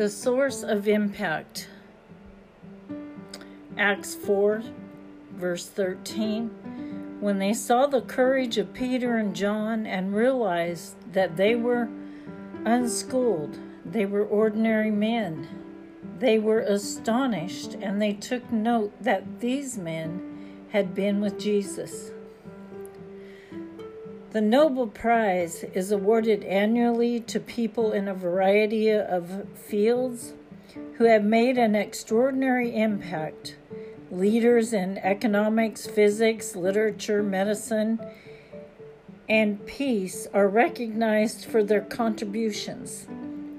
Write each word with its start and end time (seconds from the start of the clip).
The 0.00 0.08
source 0.08 0.62
of 0.62 0.88
impact. 0.88 1.68
Acts 3.76 4.14
4, 4.14 4.62
verse 5.34 5.68
13. 5.68 7.18
When 7.20 7.38
they 7.38 7.52
saw 7.52 7.86
the 7.86 8.00
courage 8.00 8.56
of 8.56 8.72
Peter 8.72 9.18
and 9.18 9.36
John 9.36 9.84
and 9.84 10.14
realized 10.14 10.94
that 11.12 11.36
they 11.36 11.54
were 11.54 11.90
unschooled, 12.64 13.58
they 13.84 14.06
were 14.06 14.24
ordinary 14.24 14.90
men, 14.90 15.46
they 16.18 16.38
were 16.38 16.60
astonished 16.60 17.74
and 17.74 18.00
they 18.00 18.14
took 18.14 18.50
note 18.50 18.94
that 19.02 19.40
these 19.40 19.76
men 19.76 20.66
had 20.70 20.94
been 20.94 21.20
with 21.20 21.38
Jesus. 21.38 22.10
The 24.32 24.40
Nobel 24.40 24.86
Prize 24.86 25.64
is 25.74 25.90
awarded 25.90 26.44
annually 26.44 27.18
to 27.18 27.40
people 27.40 27.90
in 27.90 28.06
a 28.06 28.14
variety 28.14 28.92
of 28.92 29.48
fields 29.56 30.34
who 30.98 31.04
have 31.06 31.24
made 31.24 31.58
an 31.58 31.74
extraordinary 31.74 32.76
impact. 32.76 33.56
Leaders 34.08 34.72
in 34.72 34.98
economics, 34.98 35.88
physics, 35.88 36.54
literature, 36.54 37.24
medicine, 37.24 37.98
and 39.28 39.66
peace 39.66 40.28
are 40.32 40.46
recognized 40.46 41.44
for 41.44 41.64
their 41.64 41.80
contributions. 41.80 43.08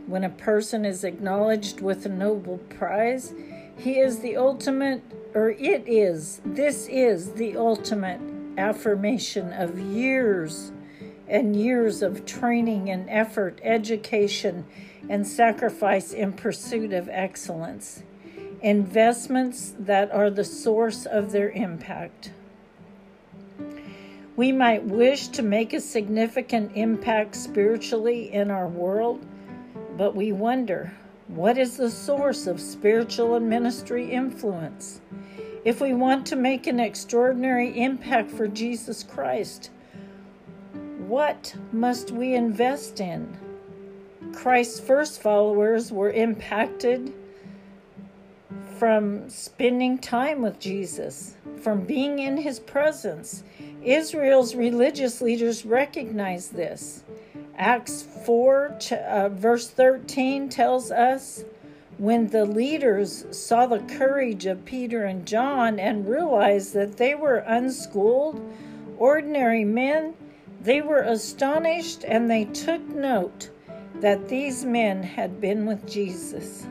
When 0.07 0.23
a 0.23 0.29
person 0.29 0.85
is 0.85 1.03
acknowledged 1.03 1.81
with 1.81 2.05
a 2.05 2.09
Nobel 2.09 2.59
Prize, 2.69 3.33
he 3.77 3.99
is 3.99 4.19
the 4.19 4.37
ultimate, 4.37 5.03
or 5.33 5.49
it 5.49 5.83
is, 5.85 6.39
this 6.45 6.87
is 6.87 7.33
the 7.33 7.57
ultimate 7.57 8.21
affirmation 8.57 9.53
of 9.53 9.79
years 9.79 10.71
and 11.27 11.55
years 11.55 12.01
of 12.01 12.25
training 12.25 12.89
and 12.89 13.09
effort, 13.09 13.59
education, 13.63 14.65
and 15.09 15.25
sacrifice 15.25 16.11
in 16.11 16.33
pursuit 16.33 16.93
of 16.93 17.07
excellence. 17.09 18.03
Investments 18.61 19.73
that 19.79 20.11
are 20.11 20.29
the 20.29 20.43
source 20.43 21.05
of 21.05 21.31
their 21.31 21.49
impact. 21.51 22.31
We 24.35 24.51
might 24.51 24.83
wish 24.83 25.29
to 25.29 25.41
make 25.41 25.73
a 25.73 25.81
significant 25.81 26.71
impact 26.75 27.35
spiritually 27.35 28.33
in 28.33 28.51
our 28.51 28.67
world, 28.67 29.25
but 29.97 30.15
we 30.15 30.31
wonder 30.31 30.93
what 31.27 31.57
is 31.57 31.77
the 31.77 31.89
source 31.89 32.45
of 32.45 32.59
spiritual 32.59 33.35
and 33.35 33.49
ministry 33.49 34.11
influence? 34.11 34.99
If 35.63 35.79
we 35.79 35.93
want 35.93 36.25
to 36.27 36.35
make 36.35 36.65
an 36.65 36.79
extraordinary 36.79 37.79
impact 37.79 38.31
for 38.31 38.47
Jesus 38.47 39.03
Christ, 39.03 39.69
what 40.97 41.55
must 41.71 42.09
we 42.09 42.33
invest 42.33 42.99
in? 42.99 43.37
Christ's 44.33 44.79
first 44.79 45.21
followers 45.21 45.91
were 45.91 46.09
impacted 46.09 47.13
from 48.79 49.29
spending 49.29 49.99
time 49.99 50.41
with 50.41 50.59
Jesus, 50.59 51.35
from 51.61 51.81
being 51.81 52.17
in 52.17 52.37
his 52.37 52.59
presence. 52.59 53.43
Israel's 53.83 54.55
religious 54.55 55.21
leaders 55.21 55.63
recognized 55.63 56.55
this. 56.55 57.03
Acts 57.55 58.01
4, 58.25 58.79
uh, 58.91 59.29
verse 59.29 59.69
13 59.69 60.49
tells 60.49 60.89
us 60.89 61.43
when 62.01 62.25
the 62.29 62.45
leaders 62.45 63.27
saw 63.29 63.67
the 63.67 63.77
courage 63.81 64.47
of 64.47 64.65
Peter 64.65 65.05
and 65.05 65.23
John 65.23 65.77
and 65.77 66.09
realized 66.09 66.73
that 66.73 66.97
they 66.97 67.13
were 67.13 67.45
unschooled, 67.45 68.41
ordinary 68.97 69.63
men, 69.63 70.15
they 70.63 70.81
were 70.81 71.01
astonished 71.01 72.03
and 72.07 72.27
they 72.27 72.45
took 72.45 72.81
note 72.87 73.51
that 73.99 74.27
these 74.27 74.65
men 74.65 75.03
had 75.03 75.39
been 75.39 75.67
with 75.67 75.87
Jesus. 75.87 76.65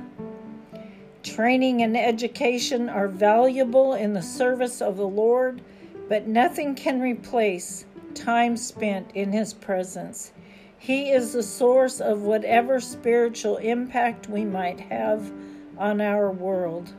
Training 1.22 1.82
and 1.82 1.96
education 1.96 2.88
are 2.88 3.06
valuable 3.06 3.94
in 3.94 4.14
the 4.14 4.22
service 4.22 4.82
of 4.82 4.96
the 4.96 5.06
Lord, 5.06 5.62
but 6.08 6.26
nothing 6.26 6.74
can 6.74 7.00
replace 7.00 7.84
time 8.16 8.56
spent 8.56 9.08
in 9.14 9.30
His 9.30 9.54
presence. 9.54 10.32
He 10.80 11.10
is 11.10 11.34
the 11.34 11.42
source 11.42 12.00
of 12.00 12.22
whatever 12.22 12.80
spiritual 12.80 13.58
impact 13.58 14.30
we 14.30 14.46
might 14.46 14.80
have 14.80 15.30
on 15.76 16.00
our 16.00 16.30
world. 16.30 16.94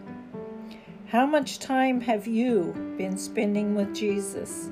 How 1.08 1.25
much 1.25 1.58
time 1.58 2.00
have 2.02 2.28
you 2.28 2.75
been 2.96 3.18
spending 3.18 3.74
with 3.74 3.96
Jesus, 3.96 4.69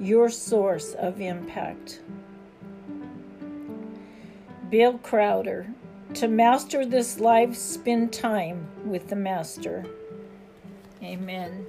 your 0.00 0.28
source 0.28 0.94
of 0.94 1.20
impact? 1.20 2.02
Bill 4.68 4.98
Crowder. 4.98 5.68
To 6.14 6.26
master 6.26 6.84
this 6.84 7.20
life, 7.20 7.54
spend 7.54 8.12
time 8.12 8.66
with 8.84 9.08
the 9.08 9.16
Master. 9.16 9.86
Amen. 11.00 11.64